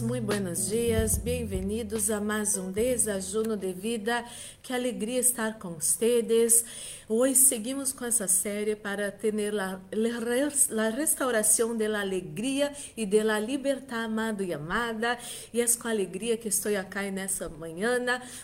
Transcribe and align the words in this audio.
muito 0.00 0.26
buenos 0.26 0.68
dias, 0.68 1.16
bem-vindos 1.16 2.10
a 2.10 2.20
mais 2.20 2.56
um 2.56 2.70
desajuno 2.70 3.56
de 3.56 3.72
vida. 3.72 4.24
Que 4.62 4.72
alegria 4.72 5.20
estar 5.20 5.58
com 5.58 5.74
vocês. 5.74 6.64
Hoje 7.08 7.36
seguimos 7.36 7.92
com 7.92 8.04
essa 8.04 8.26
série 8.26 8.74
para 8.74 9.12
ter 9.12 9.32
a, 9.60 9.80
a 10.76 10.88
restauração 10.88 11.76
da 11.76 12.00
alegria 12.00 12.72
e 12.96 13.06
da 13.06 13.38
liberdade, 13.38 14.04
amado 14.04 14.42
e 14.42 14.52
amada. 14.52 15.16
E 15.54 15.60
é 15.60 15.66
com 15.66 15.86
alegria 15.86 16.36
que 16.36 16.48
estou 16.48 16.76
aqui 16.76 17.10
nessa 17.12 17.48
manhã. 17.48 17.96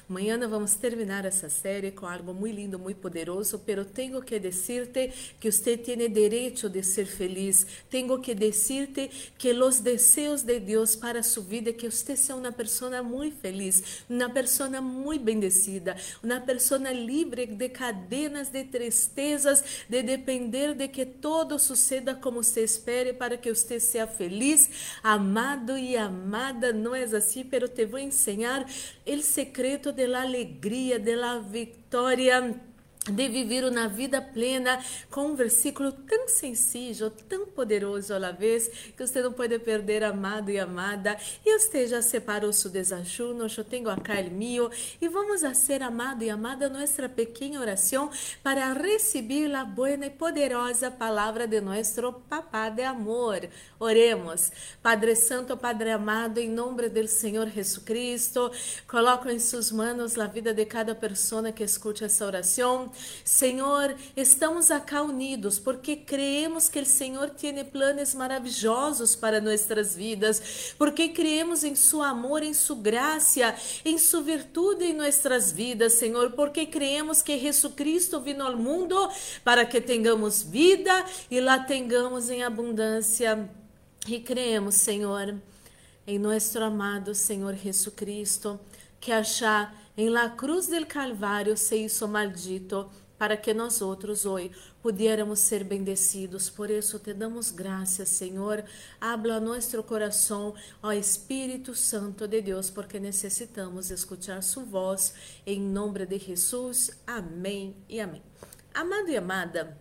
Amanhã 0.08 0.38
vamos 0.48 0.74
terminar 0.76 1.24
essa 1.24 1.50
série 1.50 1.90
com 1.90 2.06
algo 2.06 2.32
muito 2.32 2.54
lindo, 2.54 2.78
muito 2.78 2.98
poderoso. 2.98 3.58
Pero 3.66 3.84
tenho 3.84 4.22
que 4.22 4.38
dizer-te 4.38 5.34
que 5.40 5.50
você 5.50 5.76
tem 5.76 6.08
direito 6.08 6.70
de 6.70 6.84
ser 6.84 7.06
feliz. 7.06 7.66
Tenho 7.90 8.16
que 8.20 8.32
dizer-te 8.32 9.10
que 9.36 9.52
os 9.52 9.80
desejos 9.80 10.42
de 10.42 10.60
Deus 10.60 10.94
para 10.94 11.22
sua 11.22 11.41
vida 11.42 11.72
que 11.72 11.90
você 11.90 12.16
seja 12.16 12.34
uma 12.34 12.52
pessoa 12.52 13.02
muito 13.02 13.36
feliz, 13.36 14.04
uma 14.08 14.30
pessoa 14.30 14.80
muito 14.80 15.22
bendecida, 15.22 15.96
uma 16.22 16.40
pessoa 16.40 16.90
livre 16.92 17.46
de 17.46 17.68
cadenas 17.68 18.48
de 18.48 18.64
tristezas, 18.64 19.62
de 19.88 20.02
depender 20.02 20.74
de 20.74 20.88
que 20.88 21.04
todo 21.04 21.58
suceda 21.58 22.14
como 22.14 22.42
você 22.42 22.62
espere 22.62 23.12
para 23.12 23.36
que 23.36 23.54
você 23.54 23.78
seja 23.78 24.06
feliz, 24.06 24.70
amado 25.02 25.76
e 25.76 25.96
amada. 25.96 26.72
Não 26.72 26.94
é 26.94 27.02
assim, 27.02 27.44
pero 27.44 27.68
te 27.68 27.84
vou 27.84 27.98
ensinar 27.98 28.66
o 29.06 29.22
secreto 29.22 29.92
da 29.92 30.22
alegria, 30.22 30.98
da 30.98 31.38
vitória 31.38 32.71
de 33.10 33.28
viver 33.28 33.64
uma 33.64 33.88
vida 33.88 34.22
plena 34.22 34.78
com 35.10 35.26
um 35.26 35.34
versículo 35.34 35.90
tão 35.90 36.28
sencillo, 36.28 37.10
tão 37.10 37.46
poderoso 37.46 38.14
à 38.14 38.30
vez, 38.30 38.68
que 38.96 39.04
você 39.04 39.20
não 39.20 39.32
pode 39.32 39.58
perder, 39.58 40.04
amado 40.04 40.50
e 40.50 40.58
amada. 40.58 41.16
E 41.44 41.86
já 41.88 42.00
separou 42.00 42.52
seu 42.52 42.70
desajuno, 42.70 43.46
eu 43.56 43.64
tenho 43.64 43.90
acá 43.90 44.14
o 44.20 44.30
meu, 44.30 44.70
e 45.00 45.08
vamos 45.08 45.42
a 45.42 45.52
ser, 45.52 45.82
amado 45.82 46.22
e 46.22 46.30
amada, 46.30 46.68
nossa 46.68 47.08
pequena 47.08 47.60
oração 47.60 48.10
para 48.42 48.72
receber 48.72 49.52
a 49.54 49.64
boa 49.64 49.90
e 49.92 50.10
poderosa 50.10 50.90
palavra 50.90 51.46
de 51.46 51.60
nosso 51.60 52.12
Papá 52.28 52.68
de 52.68 52.82
amor. 52.82 53.48
Oremos. 53.78 54.52
Padre 54.82 55.16
Santo, 55.16 55.56
Padre 55.56 55.90
amado, 55.90 56.38
em 56.38 56.48
nome 56.48 56.88
do 56.88 57.08
Senhor 57.08 57.48
Jesus 57.48 57.84
Cristo, 57.84 58.50
coloco 58.86 59.28
em 59.28 59.38
suas 59.38 59.72
mãos 59.72 60.16
a 60.18 60.26
vida 60.26 60.54
de 60.54 60.64
cada 60.64 60.94
pessoa 60.94 61.50
que 61.50 61.64
escute 61.64 62.04
essa 62.04 62.24
oração. 62.24 62.91
Senhor, 63.24 63.94
estamos 64.16 64.70
acá 64.70 65.02
unidos 65.02 65.58
porque 65.58 65.96
creemos 65.96 66.68
que 66.68 66.80
o 66.80 66.86
Senhor 66.86 67.30
tem 67.30 67.64
planos 67.64 68.14
maravilhosos 68.14 69.14
para 69.14 69.40
nossas 69.40 69.94
vidas, 69.94 70.74
porque 70.78 71.08
creemos 71.08 71.64
em 71.64 71.74
Su 71.74 72.02
amor, 72.02 72.42
em 72.42 72.54
Su 72.54 72.76
graça, 72.76 73.54
em 73.84 73.98
Su 73.98 74.22
virtude 74.22 74.84
em 74.84 74.94
nossas 74.94 75.52
vidas, 75.52 75.94
Senhor, 75.94 76.32
porque 76.32 76.66
creemos 76.66 77.22
que 77.22 77.38
Jesus 77.38 77.74
Cristo 77.74 78.20
vino 78.20 78.44
ao 78.44 78.56
mundo 78.56 79.10
para 79.44 79.64
que 79.64 79.80
tenhamos 79.80 80.42
vida 80.42 81.04
e 81.30 81.40
lá 81.40 81.58
tenhamos 81.58 82.30
em 82.30 82.42
abundância. 82.42 83.48
E 84.06 84.18
creemos, 84.18 84.76
Senhor, 84.76 85.36
em 86.06 86.18
nosso 86.18 86.58
amado 86.58 87.14
Senhor 87.14 87.54
Jesus 87.54 87.94
Cristo, 87.94 88.58
que 89.00 89.12
achar 89.12 89.81
em 89.96 90.08
la 90.08 90.30
cruz 90.30 90.68
del 90.68 90.86
Calvário 90.86 91.56
se 91.56 91.76
hizo 91.76 92.08
maldito 92.08 92.90
para 93.18 93.36
que 93.36 93.54
nós 93.54 93.80
outros 93.80 94.26
hoje 94.26 94.50
pudiéramos 94.82 95.38
ser 95.38 95.62
bendecidos. 95.62 96.50
Por 96.50 96.70
isso 96.70 96.98
te 96.98 97.14
damos 97.14 97.52
graças, 97.52 98.08
Senhor. 98.08 98.64
Habla 99.00 99.38
nosso 99.38 99.80
coração, 99.84 100.54
ó 100.82 100.90
Espírito 100.90 101.72
Santo 101.72 102.26
de 102.26 102.42
Deus, 102.42 102.68
porque 102.68 102.98
necessitamos 102.98 103.92
escutar 103.92 104.42
sua 104.42 104.64
voz. 104.64 105.14
Em 105.46 105.60
nome 105.60 106.04
de 106.04 106.18
Jesus. 106.18 106.90
Amém 107.06 107.76
e 107.88 108.00
amém. 108.00 108.22
Amado 108.74 109.08
e 109.08 109.16
amada, 109.16 109.78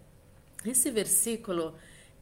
esse 0.63 0.91
versículo 0.91 1.73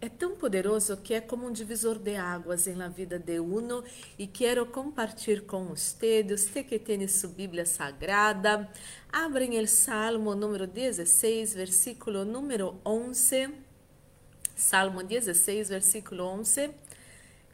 é 0.01 0.07
tão 0.07 0.33
poderoso 0.35 0.95
que 0.97 1.13
é 1.13 1.19
como 1.19 1.45
um 1.45 1.51
divisor 1.51 1.99
de 1.99 2.15
águas 2.15 2.67
em 2.67 2.73
la 2.73 2.87
vida 2.87 3.19
de 3.19 3.39
uno 3.39 3.83
e 4.17 4.25
quero 4.25 4.65
compartilhar 4.65 5.41
com 5.41 5.65
você, 5.65 6.23
você 6.23 6.63
que 6.63 6.79
tem 6.79 7.05
sua 7.07 7.29
Bíblia 7.29 7.65
Sagrada. 7.65 8.69
Abrem 9.11 9.59
o 9.59 9.67
Salmo 9.67 10.33
número 10.35 10.65
16, 10.65 11.53
versículo 11.53 12.23
número 12.23 12.79
11. 12.85 13.49
Salmo 14.55 15.03
16, 15.03 15.67
versículo 15.67 16.23
11, 16.25 16.71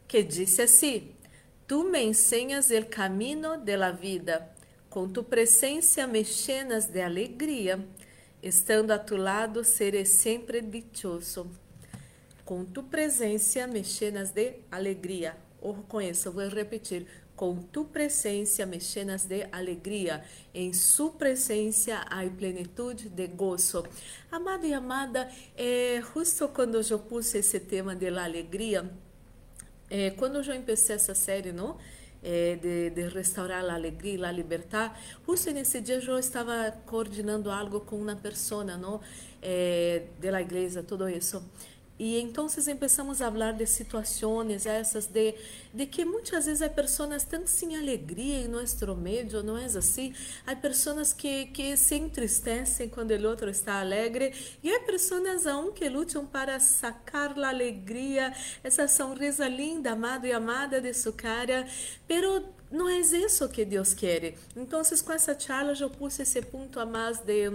que 0.06 0.22
diz 0.22 0.60
assim: 0.60 1.12
Tu 1.66 1.82
me 1.82 2.02
enseñas 2.02 2.70
el 2.70 2.88
camino 2.88 3.58
de 3.58 3.76
la 3.76 3.90
vida, 3.90 4.52
com 4.88 5.08
tu 5.08 5.24
presença 5.24 6.06
me 6.06 6.22
llenas 6.22 6.86
de 6.86 7.02
alegria, 7.02 7.84
estando 8.40 8.92
a 8.92 8.98
tu 8.98 9.16
lado 9.16 9.64
serei 9.64 10.04
sempre 10.04 10.60
dichoso 10.60 11.65
com 12.46 12.64
tu 12.64 12.84
presença 12.84 13.66
me 13.66 13.82
llenas 13.82 14.30
de 14.30 14.54
alegria. 14.70 15.36
Ou 15.60 15.74
conheça, 15.88 16.30
vou 16.30 16.48
repetir. 16.48 17.04
Com 17.34 17.56
tu 17.56 17.84
presença 17.84 18.64
me 18.64 18.78
llenas 18.78 19.24
de 19.24 19.48
alegria. 19.50 20.24
Em 20.54 20.72
sua 20.72 21.10
presença 21.10 21.96
há 22.08 22.24
plenitude 22.30 23.08
de 23.08 23.26
gozo. 23.26 23.84
Amado 24.30 24.64
e 24.64 24.72
amada, 24.72 25.28
é, 25.56 26.00
justo 26.14 26.48
quando 26.48 26.80
eu 26.88 26.98
pus 27.00 27.34
esse 27.34 27.58
tema 27.58 27.96
de 27.96 28.08
la 28.10 28.24
alegria, 28.24 28.88
é, 29.90 30.10
quando 30.10 30.38
eu 30.38 30.44
comecei 30.44 30.94
essa 30.94 31.14
série, 31.14 31.52
não? 31.52 31.76
É, 32.22 32.56
de, 32.56 32.90
de, 32.90 33.08
restaurar 33.08 33.64
a 33.64 33.74
alegria, 33.74 34.26
a 34.26 34.32
liberdade. 34.32 34.94
Justo 35.26 35.50
nesse 35.50 35.80
dia 35.80 35.96
eu 35.98 36.18
estava 36.18 36.72
coordenando 36.86 37.50
algo 37.50 37.80
com 37.80 37.96
uma 37.96 38.16
pessoa, 38.16 38.64
não, 38.64 39.00
é, 39.42 40.04
da 40.18 40.40
igreja, 40.40 40.82
tudo 40.82 41.08
isso. 41.08 41.42
E 41.98 42.20
então 42.20 42.46
começamos 42.46 43.22
a 43.22 43.30
falar 43.30 43.52
de 43.52 43.66
situações 43.66 44.66
essas 44.66 45.06
de, 45.06 45.34
de 45.72 45.86
que 45.86 46.04
muitas 46.04 46.44
vezes 46.44 46.60
há 46.60 46.68
pessoas 46.68 47.24
tão 47.24 47.46
sem 47.46 47.74
alegria 47.74 48.40
em 48.40 48.48
nosso 48.48 48.94
meio, 48.94 49.42
não 49.42 49.56
é 49.56 49.64
assim? 49.64 50.14
Há 50.46 50.54
pessoas 50.54 51.14
que, 51.14 51.46
que 51.46 51.74
se 51.76 51.94
entristecem 51.94 52.90
quando 52.90 53.12
o 53.12 53.28
outro 53.28 53.48
está 53.48 53.80
alegre 53.80 54.34
e 54.62 54.70
há 54.70 54.80
pessoas 54.80 55.46
aún 55.46 55.72
que 55.72 55.88
lutam 55.88 56.26
para 56.26 56.60
sacar 56.60 57.38
a 57.38 57.48
alegria, 57.48 58.30
essa 58.62 58.86
sonrisa 58.86 59.48
linda, 59.48 59.92
amado 59.92 60.26
e 60.26 60.32
amada 60.32 60.82
de 60.82 60.92
sua 60.92 61.14
cara, 61.14 61.66
pero 62.06 62.44
não 62.70 62.90
é 62.90 62.98
isso 62.98 63.48
que 63.48 63.64
Deus 63.64 63.94
quer. 63.94 64.34
Então, 64.54 64.82
com 65.04 65.12
essa 65.12 65.38
charla, 65.38 65.72
eu 65.80 65.88
pus 65.88 66.18
esse 66.18 66.42
ponto 66.42 66.78
a 66.78 66.84
mais 66.84 67.18
de, 67.20 67.48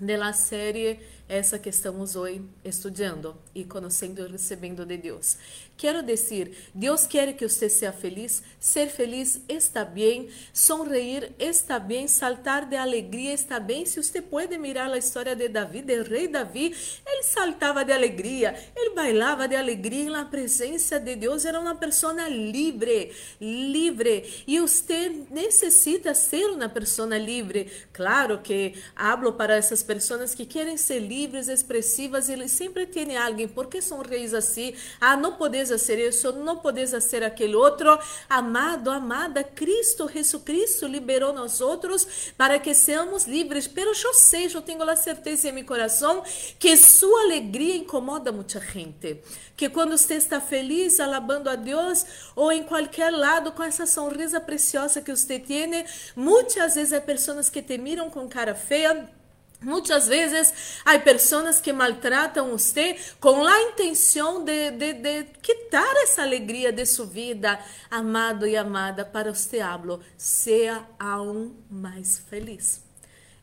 de 0.00 0.16
la 0.16 0.32
série 0.32 1.00
essa 1.28 1.58
que 1.58 1.68
estamos 1.68 2.16
hoje 2.16 2.42
estudando 2.64 3.36
e 3.54 3.64
conhecendo 3.64 4.26
e 4.26 4.32
recebendo 4.32 4.86
de 4.86 4.96
Deus. 4.96 5.36
Quero 5.76 6.02
dizer, 6.02 6.70
Deus 6.74 7.06
quer 7.06 7.34
que 7.34 7.48
você 7.48 7.68
seja 7.68 7.92
feliz, 7.92 8.42
ser 8.58 8.88
feliz 8.88 9.40
está 9.48 9.84
bem, 9.84 10.28
sonreír 10.52 11.32
está 11.38 11.78
bem, 11.78 12.08
saltar 12.08 12.66
de 12.68 12.74
alegria 12.74 13.32
está 13.32 13.60
bem. 13.60 13.86
Se 13.86 14.02
você 14.02 14.20
pode 14.20 14.58
mirar 14.58 14.90
a 14.90 14.98
história 14.98 15.36
de 15.36 15.48
Davi, 15.48 15.82
do 15.82 16.02
rei 16.02 16.26
Davi, 16.26 16.74
ele 17.06 17.22
saltava 17.22 17.84
de 17.84 17.92
alegria, 17.92 18.58
ele 18.74 18.90
bailava 18.94 19.46
de 19.46 19.54
alegria 19.54 20.10
na 20.10 20.24
presença 20.24 20.98
de 20.98 21.14
Deus, 21.14 21.44
era 21.44 21.60
uma 21.60 21.76
pessoa 21.76 22.28
livre, 22.28 23.12
livre. 23.40 24.44
E 24.48 24.58
você 24.58 25.26
necessita 25.30 26.12
ser 26.12 26.46
uma 26.46 26.68
pessoa 26.68 27.16
livre. 27.16 27.70
Claro 27.92 28.38
que 28.38 28.74
hablo 28.96 29.34
para 29.34 29.54
essas 29.54 29.82
pessoas 29.82 30.34
que 30.34 30.44
querem 30.44 30.76
ser 30.76 30.98
livres, 30.98 31.17
expressivas, 31.26 32.28
e 32.28 32.48
sempre 32.48 32.86
tem 32.86 33.16
alguém, 33.16 33.48
por 33.48 33.66
que 33.66 33.80
são 33.82 34.00
reis 34.02 34.32
assim? 34.32 34.74
Ah, 35.00 35.16
não 35.16 35.32
podes 35.34 35.68
ser 35.80 35.98
isso, 35.98 36.32
não 36.32 36.58
podes 36.58 36.90
ser 37.02 37.22
aquele 37.22 37.56
outro. 37.56 37.98
Amado, 38.28 38.90
amada, 38.90 39.42
Cristo, 39.42 40.08
Jesus 40.12 40.42
Cristo 40.42 40.86
liberou 40.86 41.32
nós 41.32 41.60
outros 41.60 42.32
para 42.36 42.58
que 42.58 42.74
sejamos 42.74 43.26
livres. 43.26 43.66
Pero 43.66 43.92
eu 43.92 44.14
sei, 44.14 44.50
eu 44.52 44.62
tenho 44.62 44.82
a 44.82 44.96
certeza 44.96 45.48
em 45.48 45.52
meu 45.52 45.64
coração 45.64 46.22
que 46.58 46.76
sua 46.76 47.22
alegria 47.22 47.76
incomoda 47.76 48.32
muita 48.32 48.60
gente. 48.60 49.20
Que 49.56 49.68
quando 49.68 49.96
você 49.96 50.14
está 50.14 50.40
feliz, 50.40 51.00
alabando 51.00 51.50
a 51.50 51.56
Deus, 51.56 52.04
ou 52.36 52.52
em 52.52 52.62
qualquer 52.62 53.10
lado, 53.10 53.52
com 53.52 53.62
essa 53.62 53.86
sonrisa 53.86 54.40
preciosa 54.40 55.02
que 55.02 55.14
você 55.14 55.38
tem, 55.38 55.84
muitas 56.14 56.74
vezes 56.74 56.92
há 56.92 57.00
pessoas 57.00 57.50
que 57.50 57.62
te 57.62 57.76
miram 57.78 58.10
com 58.10 58.28
cara 58.28 58.54
feia 58.54 59.08
Muitas 59.60 60.06
vezes 60.06 60.80
há 60.84 60.96
pessoas 61.00 61.60
que 61.60 61.72
maltratam 61.72 62.50
você 62.50 62.96
com 63.18 63.44
a 63.44 63.62
intenção 63.62 64.44
de, 64.44 64.70
de, 64.70 64.92
de 64.92 65.24
quitar 65.42 65.96
essa 65.96 66.22
alegria 66.22 66.72
de 66.72 66.86
sua 66.86 67.06
vida, 67.06 67.58
amado 67.90 68.46
e 68.46 68.56
amada, 68.56 69.04
para 69.04 69.34
você 69.34 69.58
hablo, 69.58 70.00
seja 70.16 70.86
aún 70.98 71.56
mais 71.68 72.18
feliz. 72.18 72.86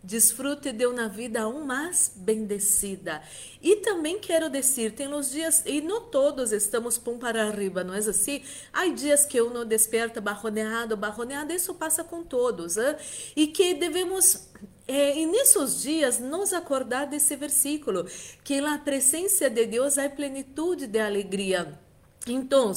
desfrute 0.06 0.72
de 0.72 0.86
uma 0.86 1.10
vida 1.10 1.42
aún 1.42 1.66
mais 1.66 2.12
bendecida. 2.16 3.22
E 3.62 3.78
também 3.78 4.20
quero 4.20 4.50
dizer, 4.50 4.92
tem 4.92 5.12
os 5.12 5.32
dias, 5.32 5.64
e 5.66 5.82
não 5.82 6.02
todos 6.02 6.52
estamos 6.52 6.98
pum 6.98 7.18
para 7.18 7.48
arriba, 7.48 7.84
não 7.84 7.94
é 7.94 7.98
assim? 7.98 8.44
Há 8.72 8.88
dias 8.88 9.26
que 9.26 9.42
uno 9.42 9.66
desperta 9.66 10.22
barroneado, 10.22 10.96
barroneado, 10.96 11.52
isso 11.52 11.74
passa 11.74 12.04
com 12.04 12.24
todos. 12.24 12.78
Hein? 12.78 12.96
E 13.36 13.48
que 13.48 13.74
devemos 13.74 14.48
é, 14.88 15.18
e 15.18 15.26
nesses 15.26 15.82
dias 15.82 16.20
nos 16.20 16.54
acordar 16.54 17.06
desse 17.08 17.36
versículo, 17.36 18.06
que 18.44 18.62
na 18.62 18.78
presença 18.78 19.50
de 19.50 19.66
Deus 19.66 19.98
há 19.98 20.10
plenitude 20.10 20.88
de 20.88 21.00
alegria. 21.00 21.85
Então, 22.28 22.72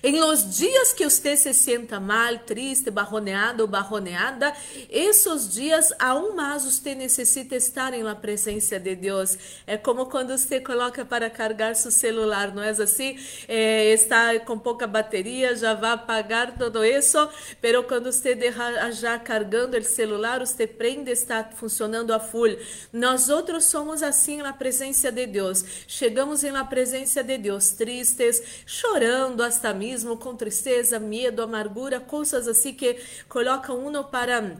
em 0.00 0.20
los 0.20 0.56
dias 0.56 0.92
que 0.92 1.02
você 1.02 1.36
se 1.36 1.52
sienta 1.52 1.98
mal, 1.98 2.38
triste, 2.38 2.88
barroneado 2.88 3.64
ou 3.64 3.68
barroneada, 3.68 4.54
esses 4.88 5.52
dias, 5.52 5.92
aún 5.98 6.36
mais 6.36 6.64
você 6.64 6.94
necessita 6.94 7.56
estar 7.56 7.92
em 7.94 8.04
la 8.04 8.14
presença 8.14 8.78
de 8.78 8.94
Deus. 8.94 9.36
É 9.66 9.76
como 9.76 10.06
quando 10.06 10.38
você 10.38 10.60
coloca 10.60 11.04
para 11.04 11.28
carregar 11.28 11.74
seu 11.74 11.90
celular, 11.90 12.54
não 12.54 12.62
é 12.62 12.70
assim? 12.70 13.18
É, 13.48 13.92
está 13.92 14.38
com 14.40 14.56
pouca 14.56 14.86
bateria, 14.86 15.56
já 15.56 15.74
vai 15.74 15.90
apagar 15.90 16.56
tudo 16.56 16.84
isso, 16.84 17.28
pero 17.60 17.82
quando 17.82 18.12
você 18.12 18.36
deixa 18.36 18.92
já 18.92 19.18
carregando 19.18 19.76
o 19.76 19.82
celular, 19.82 20.38
você 20.38 20.64
prende, 20.64 21.10
está 21.10 21.42
funcionando 21.42 22.12
a 22.12 22.20
full. 22.20 22.56
Nós 22.92 23.28
outros 23.28 23.64
somos 23.64 24.00
assim 24.00 24.36
na 24.42 24.52
presença 24.52 25.10
de 25.10 25.26
Deus. 25.26 25.64
Chegamos 25.88 26.44
em 26.44 26.52
la 26.52 26.64
presença 26.64 27.24
de 27.24 27.36
Deus 27.36 27.70
tristes, 27.70 28.40
chorando 28.76 29.42
hasta 29.42 29.72
mesmo 29.72 30.16
com 30.16 30.36
tristeza, 30.36 30.98
medo, 30.98 31.42
amargura, 31.42 31.98
coisas 31.98 32.46
assim 32.46 32.74
que 32.74 33.00
colocam 33.28 33.78
uno 33.78 34.04
para 34.04 34.58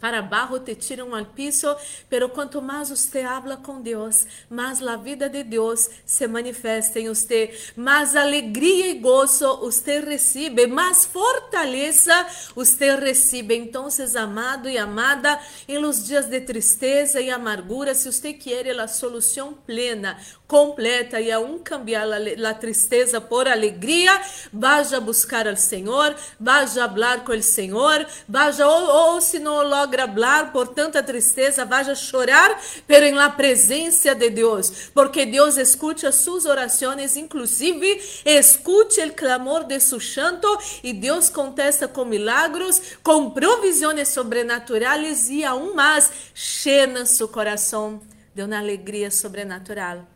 para 0.00 0.18
abaixo 0.18 0.60
te 0.60 0.74
tiram 0.74 1.14
ao 1.14 1.24
piso, 1.24 1.74
pero 2.08 2.28
quanto 2.28 2.60
mais 2.60 2.90
você 2.90 3.20
habla 3.20 3.56
com 3.56 3.80
Deus, 3.80 4.26
mais 4.48 4.86
a 4.86 4.96
vida 4.96 5.28
de 5.28 5.42
Deus 5.42 5.88
se 6.04 6.26
manifesta 6.26 7.00
em 7.00 7.08
você, 7.08 7.56
mais 7.76 8.14
alegria 8.14 8.88
e 8.88 8.98
gozo 8.98 9.56
você 9.58 10.00
recebe, 10.00 10.66
mais 10.66 11.06
fortaleza 11.06 12.26
você 12.54 12.94
recebe. 12.96 13.56
Então, 13.56 13.88
amado 14.16 14.68
e 14.68 14.78
amada, 14.78 15.40
em 15.66 15.78
los 15.78 16.04
dias 16.04 16.26
de 16.26 16.40
tristeza 16.40 17.20
e 17.20 17.30
amargura, 17.30 17.94
se 17.94 18.10
você 18.10 18.32
quer 18.32 18.66
a 18.78 18.88
solução 18.88 19.54
plena, 19.66 20.18
completa 20.46 21.20
e 21.20 21.30
aún 21.32 21.58
cambiar 21.58 22.06
a 22.12 22.54
tristeza 22.54 23.20
por 23.20 23.48
alegria, 23.48 24.20
vá 24.52 24.82
buscar 25.00 25.48
ao 25.48 25.56
Senhor, 25.56 26.14
vá 26.38 26.66
falar 26.66 27.24
com 27.24 27.32
o 27.32 27.42
Senhor, 27.42 28.06
vá 28.28 28.50
ou, 28.64 29.14
ou 29.14 29.20
se 29.20 29.38
não 29.38 29.54
logra 29.86 30.02
hablar 30.02 30.52
por 30.52 30.68
tanta 30.68 31.02
tristeza, 31.02 31.64
vá 31.64 31.94
chorar, 31.94 32.60
pero 32.86 33.06
em 33.06 33.14
la 33.14 33.30
presença 33.30 34.14
de 34.14 34.28
Deus, 34.30 34.90
porque 34.92 35.24
Deus 35.24 35.56
escuta 35.56 36.10
suas 36.10 36.44
orações, 36.44 37.16
inclusive 37.16 38.00
escute 38.24 39.00
o 39.00 39.12
clamor 39.14 39.64
de 39.64 39.78
su 39.78 40.00
chanto 40.00 40.48
e 40.82 40.92
Deus 40.92 41.30
contesta 41.30 41.86
com 41.86 42.04
milagros, 42.04 42.96
com 43.02 43.30
provisões 43.30 44.08
sobrenaturais 44.08 45.30
e 45.30 45.44
aún 45.44 45.74
mais 45.74 46.10
llena 46.34 47.06
seu 47.06 47.28
coração 47.28 48.02
de 48.34 48.42
uma 48.42 48.58
alegria 48.58 49.10
sobrenatural. 49.10 50.06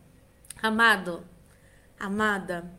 Amado, 0.60 1.22
amada, 1.98 2.70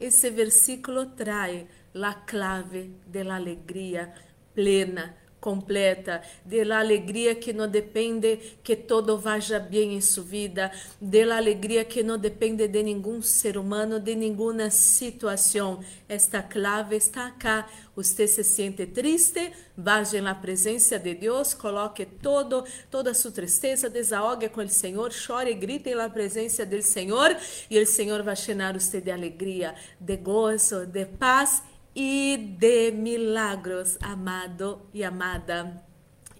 esse 0.00 0.28
versículo 0.30 1.06
traz 1.06 1.64
a 1.94 2.14
clave 2.14 2.96
da 3.06 3.34
alegria 3.34 4.12
plena, 4.54 5.14
completa, 5.40 6.22
de 6.44 6.64
la 6.64 6.80
alegria 6.80 7.34
que 7.34 7.52
não 7.52 7.68
depende 7.68 8.38
que 8.62 8.76
todo 8.76 9.18
vaya 9.18 9.58
bem 9.58 9.94
em 9.94 10.00
sua 10.00 10.24
vida, 10.24 10.70
de 11.00 11.24
la 11.24 11.38
alegria 11.38 11.84
que 11.84 12.02
não 12.02 12.18
depende 12.18 12.68
de 12.68 12.82
nenhum 12.82 13.22
ser 13.22 13.56
humano, 13.56 13.98
de 13.98 14.14
nenhuma 14.14 14.70
situação. 14.70 15.80
Esta 16.08 16.42
clave 16.42 16.96
está 16.96 17.28
acá. 17.28 17.66
Você 17.96 18.26
se 18.26 18.44
sente 18.44 18.86
triste, 18.86 19.52
vá 19.76 20.02
na 20.22 20.34
presença 20.34 20.98
de 20.98 21.14
Deus, 21.14 21.52
coloque 21.52 22.06
todo, 22.06 22.64
toda 22.90 23.10
a 23.10 23.14
sua 23.14 23.30
tristeza, 23.30 23.90
desahogue 23.90 24.48
com 24.48 24.62
o 24.62 24.68
Senhor, 24.68 25.12
chore 25.12 25.52
grite 25.54 25.94
na 25.94 26.08
presença 26.08 26.64
do 26.64 26.80
Senhor, 26.82 27.36
e 27.70 27.78
o 27.78 27.86
Senhor 27.86 28.22
vai 28.22 28.36
chenar 28.36 28.78
você 28.78 29.00
de 29.00 29.10
alegria, 29.10 29.74
de 29.98 30.16
gozo, 30.16 30.86
de 30.86 31.04
paz 31.04 31.62
e 31.94 32.36
de 32.58 32.90
milagros, 32.92 33.98
amado 34.00 34.82
e 34.92 35.02
amada. 35.02 35.82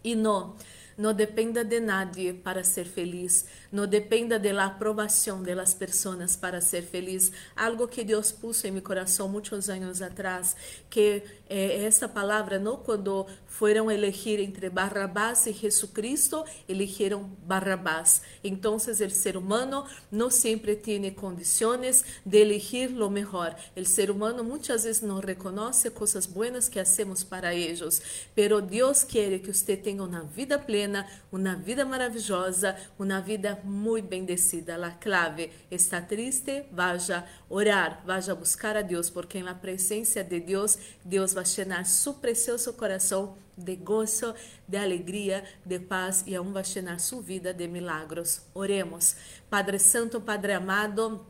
E 0.03 0.15
não, 0.15 0.57
não 0.97 1.15
dependa 1.15 1.65
de 1.65 1.81
nadie 1.81 2.33
para 2.33 2.63
ser 2.63 2.85
feliz. 2.85 3.47
Não 3.73 3.87
dependa 3.87 4.39
da 4.39 4.67
aprovação 4.67 5.43
das 5.43 5.73
pessoas 5.73 6.37
para 6.37 6.61
ser 6.61 6.83
feliz. 6.83 7.33
Algo 7.57 7.89
que 7.89 8.05
Deus 8.05 8.31
puso 8.31 8.67
em 8.67 8.71
meu 8.71 8.83
coração 8.83 9.29
muitos 9.29 9.71
anos 9.71 10.03
atrás, 10.03 10.55
que 10.89 11.23
eh, 11.49 11.85
essa 11.85 12.09
palavra, 12.09 12.59
não 12.59 12.77
quando 12.77 13.27
foram 13.51 13.91
elegir 13.91 14.39
entre 14.41 14.71
Barrabás 14.71 15.45
e 15.47 15.53
Jesucristo, 15.53 16.45
elegiram 16.69 17.25
Barrabás. 17.45 18.23
Então, 18.43 18.77
o 18.77 18.81
ser 18.81 19.37
humano 19.37 19.85
não 20.11 20.31
sempre 20.31 20.77
tem 20.77 21.11
condições 21.13 22.05
de 22.25 22.39
elegir 22.39 22.89
o 22.89 23.11
melhor. 23.11 23.55
O 23.77 23.85
ser 23.85 24.11
humano 24.11 24.43
muitas 24.45 24.85
vezes 24.85 25.03
não 25.03 25.19
reconhece 25.19 25.91
coisas 25.91 26.25
boas 26.25 26.69
que 26.69 26.79
hacemos 26.79 27.25
para 27.25 27.53
eles, 27.53 28.01
pero 28.35 28.63
Deus 28.63 29.03
quer 29.03 29.39
que 29.41 29.53
você 29.53 29.77
tenha 29.77 30.05
uma 30.05 30.23
vida 30.23 30.59
plena, 30.59 31.07
uma 31.31 31.57
vida 31.57 31.85
maravilhosa, 31.85 32.77
uma 32.99 33.21
vida 33.21 33.61
muito 33.65 34.09
bendecida. 34.09 34.77
A 34.77 34.93
clave 34.93 35.51
está 35.71 36.01
triste, 36.01 36.65
vaya 36.73 37.27
orar, 37.49 38.03
vaya 38.07 38.35
buscar 38.35 38.77
a 38.77 38.83
Deus, 38.83 39.11
porque 39.11 39.43
na 39.43 39.55
presença 39.55 40.23
de 40.23 40.41
Deus, 40.41 40.79
Deus 41.05 41.35
vai 41.35 41.45
llenar 41.45 41.85
seu 41.85 42.15
precioso 42.15 42.73
coração 42.73 43.40
de 43.65 43.77
gozo, 43.77 44.35
de 44.67 44.77
alegria, 44.77 45.45
de 45.65 45.79
paz 45.79 46.25
e 46.27 46.35
aún 46.35 46.53
vai 46.53 46.65
llenar 46.65 47.01
sua 47.01 47.23
vida 47.23 47.55
de 47.55 47.69
milagros. 47.69 48.43
Oremos. 48.55 49.17
Padre 49.49 49.79
Santo, 49.79 50.21
Padre 50.21 50.55
amado, 50.55 51.25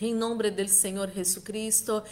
em 0.00 0.14
nome 0.14 0.50
do 0.50 0.68
Senhor 0.68 1.10
Jesus 1.10 1.44
Cristo, 1.44 2.02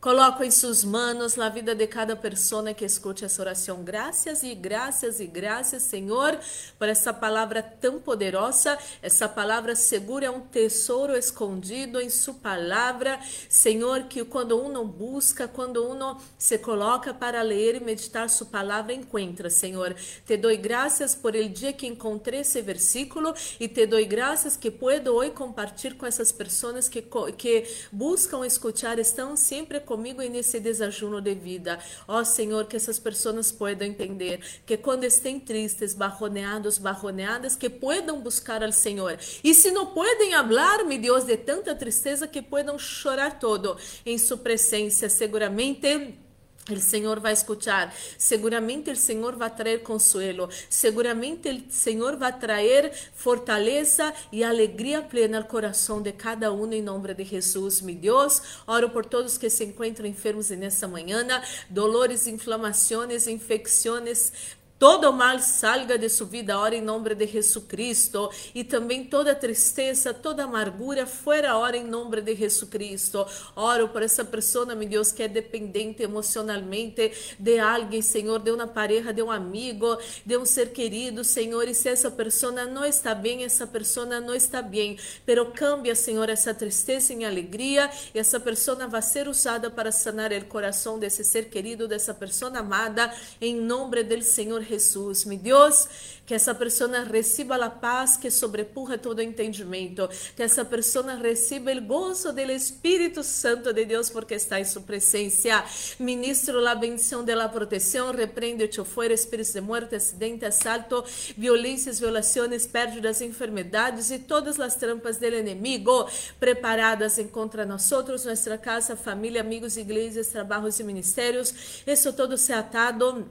Coloco 0.00 0.44
em 0.44 0.50
suas 0.52 0.84
mãos 0.84 1.36
a 1.40 1.48
vida 1.48 1.74
de 1.74 1.84
cada 1.84 2.14
pessoa 2.14 2.72
que 2.72 2.84
escute 2.84 3.24
essa 3.24 3.42
oração. 3.42 3.82
Graças 3.82 4.44
e 4.44 4.54
graças 4.54 5.18
e 5.18 5.26
graças, 5.26 5.82
Senhor, 5.82 6.38
por 6.78 6.88
essa 6.88 7.12
palavra 7.12 7.60
tão 7.60 7.98
poderosa. 7.98 8.78
Essa 9.02 9.28
palavra 9.28 9.74
segura 9.74 10.26
é 10.26 10.30
um 10.30 10.40
tesouro 10.40 11.16
escondido 11.16 12.00
em 12.00 12.08
Sua 12.10 12.32
palavra. 12.34 13.18
Senhor, 13.48 14.04
que 14.04 14.24
quando 14.24 14.56
uno 14.56 14.84
busca, 14.84 15.48
quando 15.48 15.84
uno 15.84 16.16
se 16.38 16.58
coloca 16.58 17.12
para 17.12 17.42
ler 17.42 17.74
e 17.74 17.80
meditar 17.80 18.30
Sua 18.30 18.46
palavra, 18.46 18.92
encontra, 18.92 19.50
Senhor. 19.50 19.96
Te 20.24 20.36
dou 20.36 20.56
graças 20.56 21.16
por 21.16 21.34
el 21.34 21.48
dia 21.48 21.72
que 21.72 21.88
encontrei 21.88 22.42
esse 22.42 22.62
versículo 22.62 23.34
e 23.58 23.66
te 23.66 23.84
dou 23.84 24.06
graças 24.06 24.56
que 24.56 24.70
puedo 24.70 25.12
hoje 25.12 25.32
compartilhar 25.32 25.96
com 25.96 26.06
essas 26.06 26.30
pessoas 26.30 26.88
que, 26.88 27.02
que 27.36 27.64
buscam 27.90 28.46
escutar, 28.46 28.96
estão 29.00 29.36
sempre 29.36 29.87
comigo 29.88 30.20
nesse 30.20 30.60
desajuno 30.60 31.18
de 31.18 31.34
vida. 31.34 31.78
Ó 32.06 32.20
oh, 32.20 32.24
Senhor, 32.24 32.66
que 32.66 32.76
essas 32.76 32.98
pessoas 32.98 33.50
possam 33.50 33.86
entender 33.86 34.40
que 34.66 34.76
quando 34.76 35.04
estén 35.04 35.40
tristes, 35.40 35.94
barroneados, 35.94 36.76
barroneadas, 36.76 37.56
que 37.56 37.70
puedan 37.70 38.20
buscar 38.20 38.62
ao 38.62 38.70
Senhor. 38.70 39.18
E 39.42 39.54
se 39.54 39.70
não 39.70 39.86
podem 39.86 40.32
falar, 40.32 40.84
meu 40.84 41.00
Deus, 41.00 41.24
de 41.24 41.38
tanta 41.38 41.74
tristeza, 41.74 42.28
que 42.28 42.42
puedan 42.42 42.78
chorar 42.78 43.38
todo 43.38 43.78
em 44.04 44.18
sua 44.18 44.36
presença, 44.36 45.08
seguramente 45.08 46.27
o 46.74 46.80
Senhor 46.80 47.20
vai 47.20 47.32
escutar, 47.32 47.94
seguramente 48.16 48.90
o 48.90 48.96
Senhor 48.96 49.36
vai 49.36 49.50
trazer 49.50 49.82
consuelo, 49.82 50.48
seguramente 50.68 51.48
o 51.48 51.72
Senhor 51.72 52.16
vai 52.16 52.36
trazer 52.38 52.92
fortaleza 53.14 54.12
e 54.30 54.44
alegria 54.44 55.02
plena 55.02 55.38
ao 55.38 55.44
coração 55.44 56.02
de 56.02 56.12
cada 56.12 56.52
um 56.52 56.72
em 56.72 56.82
nome 56.82 57.14
de 57.14 57.24
Jesus, 57.24 57.80
meu 57.80 57.94
Deus. 57.94 58.42
Oro 58.66 58.90
por 58.90 59.04
todos 59.04 59.38
que 59.38 59.48
se 59.48 59.64
encontram 59.64 60.06
enfermos 60.06 60.50
nessa 60.50 60.86
manhã, 60.86 61.26
dolores, 61.70 62.26
inflamações, 62.26 63.26
infecções, 63.26 64.32
Todo 64.78 65.12
mal 65.12 65.40
salga 65.40 65.98
de 65.98 66.08
sua 66.08 66.28
vida 66.28 66.56
ora 66.56 66.76
em 66.76 66.80
nome 66.80 67.12
de 67.12 67.26
Jesucristo 67.26 68.30
e 68.54 68.62
também 68.62 69.04
toda 69.04 69.34
tristeza, 69.34 70.14
toda 70.14 70.44
amargura 70.44 71.04
fora 71.04 71.56
ora 71.56 71.76
em 71.76 71.82
nome 71.82 72.20
de 72.20 72.36
Jesucristo. 72.36 73.26
Oro 73.56 73.88
por 73.88 74.04
essa 74.04 74.24
pessoa, 74.24 74.72
meu 74.76 74.88
Deus, 74.88 75.10
que 75.10 75.24
é 75.24 75.26
dependente 75.26 76.04
emocionalmente 76.04 77.10
de 77.36 77.58
alguém, 77.58 78.00
Senhor, 78.00 78.38
de 78.38 78.52
uma 78.52 78.68
pareja, 78.68 79.12
de 79.12 79.20
um 79.20 79.32
amigo, 79.32 79.98
de 80.24 80.36
um 80.38 80.46
ser 80.46 80.70
querido, 80.70 81.24
Senhor. 81.24 81.66
E 81.66 81.74
se 81.74 81.88
essa 81.88 82.08
pessoa 82.08 82.52
não 82.64 82.84
está 82.84 83.16
bem, 83.16 83.42
essa 83.42 83.66
pessoa 83.66 84.06
não 84.06 84.32
está 84.32 84.62
bem. 84.62 84.96
Pero 85.26 85.46
cambia, 85.46 85.96
Senhor, 85.96 86.28
essa 86.30 86.54
tristeza 86.54 87.12
em 87.12 87.24
alegria 87.24 87.90
e 88.14 88.18
essa 88.20 88.38
pessoa 88.38 88.86
vai 88.86 89.02
ser 89.02 89.26
usada 89.26 89.72
para 89.72 89.90
sanar 89.90 90.30
o 90.32 90.44
coração 90.44 91.00
desse 91.00 91.24
ser 91.24 91.46
querido, 91.46 91.88
dessa 91.88 92.14
pessoa 92.14 92.56
amada, 92.56 93.12
em 93.40 93.56
nome 93.56 94.04
do 94.04 94.22
Senhor 94.22 94.67
Jesús. 94.68 95.24
Mi 95.24 95.36
Dios, 95.36 95.88
que 96.26 96.34
essa 96.34 96.54
pessoa 96.54 97.02
receba 97.04 97.56
a 97.56 97.70
paz 97.70 98.16
que 98.16 98.30
sobrepuja 98.30 98.98
todo 98.98 99.22
entendimento, 99.22 100.08
que 100.36 100.42
essa 100.42 100.64
pessoa 100.64 101.14
receba 101.14 101.72
o 101.72 101.80
gozo 101.80 102.32
do 102.32 102.40
Espírito 102.40 103.22
Santo 103.22 103.72
de 103.72 103.86
Deus 103.86 104.10
porque 104.10 104.34
está 104.34 104.60
em 104.60 104.64
sua 104.64 104.82
presença. 104.82 105.64
Ministro 105.98 106.66
a 106.66 106.74
bendição 106.74 107.24
de 107.24 107.34
la 107.34 107.48
proteção, 107.48 108.12
repreende-te 108.12 108.84
fora 108.84 109.14
espíritos 109.14 109.54
de 109.54 109.60
muerte, 109.60 109.94
acidente, 109.94 110.44
assalto, 110.44 111.02
violências, 111.36 111.98
violações, 111.98 112.66
pérdidas, 112.66 113.22
enfermidades 113.22 114.10
e 114.10 114.18
todas 114.18 114.60
as 114.60 114.74
trampas 114.74 115.16
do 115.16 115.26
inimigo 115.26 116.06
preparadas 116.38 117.18
contra 117.32 117.64
nós, 117.64 117.90
nossa 117.90 118.58
casa, 118.58 118.94
família, 118.96 119.40
amigos, 119.40 119.78
igrejas, 119.78 120.28
trabalhos 120.28 120.78
e 120.78 120.84
ministérios. 120.84 121.82
Isso 121.86 122.12
todo 122.12 122.36
se 122.36 122.52
atado 122.52 123.26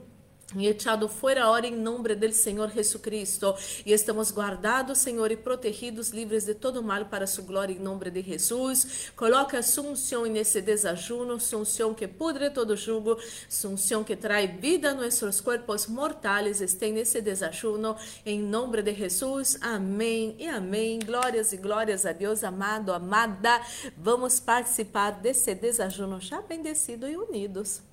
e 0.56 0.66
echado 0.66 1.08
fora 1.08 1.50
hora 1.50 1.66
em 1.66 1.76
nome 1.76 2.14
do 2.14 2.32
Senhor 2.32 2.70
Jesus 2.70 3.02
Cristo. 3.02 3.54
E 3.84 3.92
estamos 3.92 4.30
guardados, 4.30 4.98
Senhor, 4.98 5.30
e 5.30 5.36
protegidos, 5.36 6.08
livres 6.08 6.46
de 6.46 6.54
todo 6.54 6.82
mal 6.82 7.04
para 7.04 7.26
sua 7.26 7.44
glória 7.44 7.74
em 7.74 7.78
nome 7.78 8.10
de 8.10 8.22
Jesus. 8.22 9.10
Coloca 9.14 9.62
sunção 9.62 10.24
nesse 10.24 10.62
desajuno, 10.62 11.38
sunção 11.38 11.92
que 11.92 12.08
pudre 12.08 12.50
todo 12.50 12.76
jugo, 12.76 13.18
sunção 13.48 14.02
que 14.02 14.16
traz 14.16 14.50
vida 14.58 14.90
a 14.90 14.94
nossos 14.94 15.40
corpos 15.40 15.86
mortais, 15.86 16.62
este 16.62 16.90
nesse 16.90 17.20
desajuno, 17.20 17.94
em 18.24 18.40
nome 18.40 18.80
de 18.82 18.94
Jesus. 18.94 19.58
Amém 19.60 20.34
e 20.38 20.48
amém. 20.48 20.98
Glórias 20.98 21.52
e 21.52 21.58
glórias 21.58 22.06
a 22.06 22.12
Deus, 22.12 22.42
amado, 22.42 22.92
amada. 22.92 23.60
Vamos 23.96 24.40
participar 24.40 25.10
desse 25.10 25.54
desajuno 25.54 26.18
já 26.20 26.40
bendecido 26.40 27.06
e 27.06 27.16
unidos. 27.16 27.87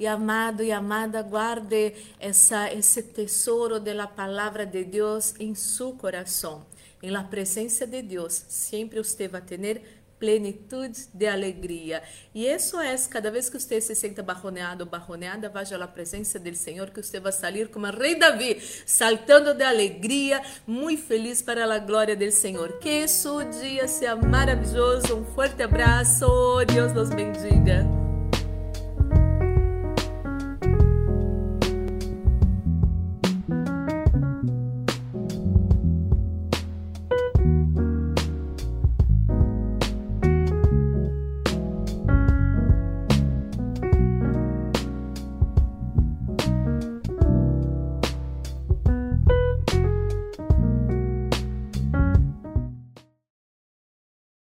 E 0.00 0.06
amado 0.06 0.62
e 0.62 0.72
amada, 0.72 1.20
guarde 1.20 1.92
essa, 2.18 2.72
esse 2.72 3.02
tesouro 3.02 3.78
da 3.78 4.06
palavra 4.06 4.64
de 4.64 4.82
Deus 4.82 5.34
em 5.38 5.54
seu 5.54 5.92
coração. 5.92 6.64
Em 7.02 7.10
la 7.10 7.22
presença 7.22 7.86
de 7.86 8.00
Deus, 8.00 8.46
sempre 8.48 8.96
você 8.96 9.28
vai 9.28 9.42
ter 9.42 9.82
plenitude 10.18 11.06
de 11.12 11.26
alegria. 11.26 12.02
E 12.34 12.46
isso 12.46 12.80
é, 12.80 12.96
cada 13.10 13.30
vez 13.30 13.50
que 13.50 13.60
você 13.60 13.78
se 13.78 13.94
senta 13.94 14.22
barroneado 14.22 14.84
ou 14.84 14.90
barroneada, 14.90 15.50
vá 15.50 15.60
à 15.60 15.86
presença 15.86 16.38
do 16.38 16.54
Senhor, 16.54 16.88
que 16.88 17.02
você 17.02 17.20
vai 17.20 17.32
sair 17.32 17.68
como 17.68 17.86
o 17.86 17.90
rei 17.90 18.14
Davi, 18.14 18.58
saltando 18.86 19.52
de 19.52 19.64
alegria, 19.64 20.40
muito 20.66 21.02
feliz 21.02 21.42
para 21.42 21.74
a 21.74 21.78
glória 21.78 22.16
do 22.16 22.30
Senhor. 22.30 22.78
Que 22.78 23.06
seu 23.06 23.44
dia 23.50 23.86
seja 23.86 24.16
maravilhoso. 24.16 25.14
Um 25.14 25.24
forte 25.34 25.62
abraço. 25.62 26.26
Deus 26.66 26.94
nos 26.94 27.10
bendiga. 27.10 27.99